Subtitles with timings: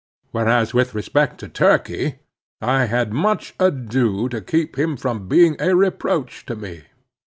[0.31, 2.17] Whereas with respect to Turkey,
[2.59, 6.85] I had much ado to keep him from being a reproach to me.